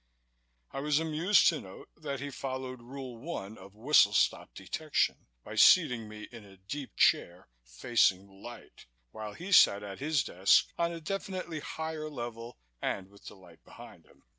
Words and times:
I 0.71 0.79
was 0.79 0.97
amused 0.97 1.47
to 1.49 1.61
note 1.61 1.89
that 1.95 2.21
he 2.21 2.31
followed 2.31 2.81
Rule 2.81 3.19
1 3.19 3.55
of 3.59 3.75
whistle 3.75 4.13
stop 4.13 4.51
detection, 4.55 5.27
by 5.43 5.53
seating 5.53 6.09
me 6.09 6.23
in 6.31 6.43
a 6.43 6.57
deep 6.57 6.95
chair, 6.95 7.47
facing 7.63 8.25
the 8.25 8.33
light, 8.33 8.87
while 9.11 9.33
he 9.33 9.51
sat 9.51 9.83
at 9.83 9.99
his 9.99 10.23
desk 10.23 10.65
on 10.75 10.91
a 10.91 10.99
definitely 10.99 11.59
higher 11.59 12.09
level 12.09 12.57
and 12.81 13.09
with 13.11 13.27
the 13.27 13.35
light 13.35 13.63
behind 13.63 14.07
him. 14.07 14.23